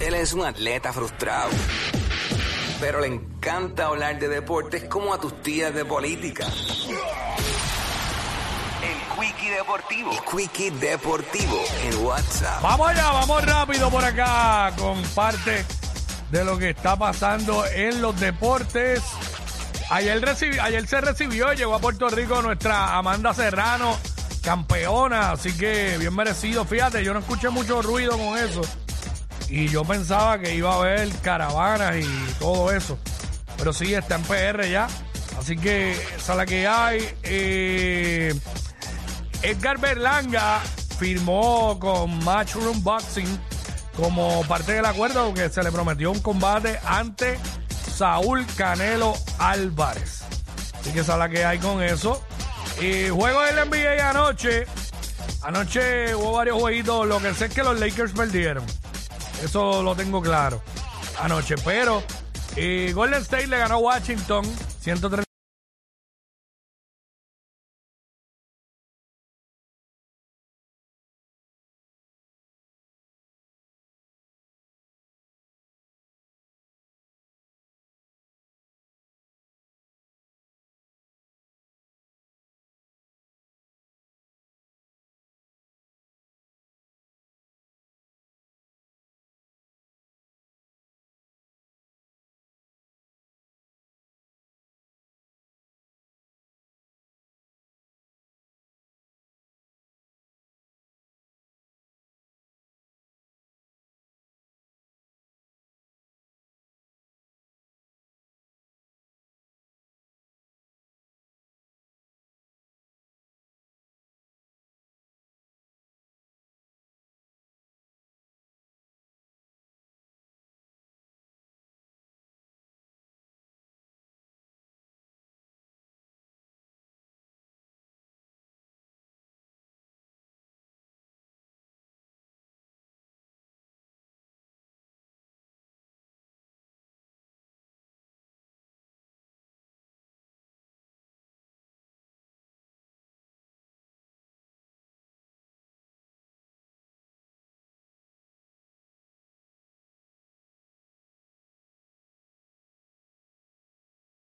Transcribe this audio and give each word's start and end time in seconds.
Él 0.00 0.14
es 0.14 0.32
un 0.32 0.44
atleta 0.44 0.92
frustrado. 0.92 1.50
Pero 2.80 3.00
le 3.00 3.08
encanta 3.08 3.86
hablar 3.86 4.18
de 4.18 4.28
deportes 4.28 4.84
como 4.84 5.12
a 5.12 5.20
tus 5.20 5.42
tías 5.42 5.74
de 5.74 5.84
política. 5.84 6.46
El 8.82 9.18
Quickie 9.18 9.50
Deportivo. 9.50 10.12
El 10.12 10.20
Quickie 10.20 10.70
Deportivo 10.70 11.64
en 11.82 12.04
WhatsApp. 12.04 12.62
Vamos 12.62 12.88
allá, 12.88 13.10
vamos 13.10 13.44
rápido 13.44 13.90
por 13.90 14.04
acá 14.04 14.72
con 14.78 15.02
parte 15.14 15.64
de 16.30 16.44
lo 16.44 16.56
que 16.56 16.70
está 16.70 16.96
pasando 16.96 17.66
en 17.66 18.00
los 18.00 18.18
deportes. 18.20 19.02
Ayer, 19.90 20.22
ayer 20.62 20.86
se 20.86 21.00
recibió, 21.00 21.52
llegó 21.54 21.74
a 21.74 21.80
Puerto 21.80 22.08
Rico 22.08 22.40
nuestra 22.42 22.96
Amanda 22.96 23.34
Serrano, 23.34 23.96
campeona, 24.44 25.32
así 25.32 25.56
que 25.56 25.96
bien 25.98 26.14
merecido. 26.14 26.64
Fíjate, 26.64 27.02
yo 27.02 27.12
no 27.12 27.20
escuché 27.20 27.48
mucho 27.48 27.82
ruido 27.82 28.16
con 28.16 28.38
eso. 28.38 28.60
Y 29.48 29.68
yo 29.68 29.84
pensaba 29.84 30.38
que 30.38 30.54
iba 30.54 30.72
a 30.72 30.76
haber 30.76 31.08
caravanas 31.20 31.96
y 31.96 32.32
todo 32.38 32.70
eso. 32.72 32.98
Pero 33.56 33.72
sí, 33.72 33.94
está 33.94 34.16
en 34.16 34.22
PR 34.22 34.68
ya. 34.70 34.88
Así 35.38 35.56
que 35.56 35.92
esa 35.92 36.32
es 36.32 36.36
la 36.36 36.46
que 36.46 36.66
hay. 36.66 37.08
Eh, 37.22 38.34
Edgar 39.42 39.78
Berlanga 39.78 40.60
firmó 40.98 41.78
con 41.78 42.22
Matchroom 42.24 42.82
Boxing 42.82 43.40
como 43.96 44.44
parte 44.44 44.72
del 44.72 44.86
acuerdo 44.86 45.32
que 45.34 45.48
se 45.48 45.62
le 45.62 45.72
prometió 45.72 46.10
un 46.10 46.20
combate 46.20 46.78
ante 46.84 47.38
Saúl 47.96 48.46
Canelo 48.56 49.14
Álvarez. 49.38 50.22
Así 50.80 50.92
que 50.92 51.00
esa 51.00 51.14
es 51.14 51.18
la 51.18 51.28
que 51.28 51.44
hay 51.44 51.58
con 51.58 51.82
eso. 51.82 52.22
Y 52.80 53.08
juego 53.08 53.42
del 53.42 53.68
NBA 53.68 54.08
anoche. 54.08 54.66
Anoche 55.42 56.14
hubo 56.14 56.32
varios 56.32 56.60
jueguitos. 56.60 57.06
Lo 57.06 57.18
que 57.20 57.34
sé 57.34 57.46
es 57.46 57.54
que 57.54 57.62
los 57.62 57.78
Lakers 57.78 58.12
perdieron. 58.12 58.64
Eso 59.42 59.82
lo 59.82 59.94
tengo 59.94 60.20
claro. 60.20 60.62
Anoche. 61.20 61.56
Pero 61.64 62.02
eh, 62.56 62.92
Golden 62.94 63.22
State 63.22 63.46
le 63.46 63.58
ganó 63.58 63.74
a 63.74 63.78
Washington 63.78 64.44
130. 64.80 65.27